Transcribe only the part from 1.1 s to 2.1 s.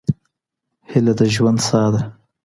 د ژوند ساه ده.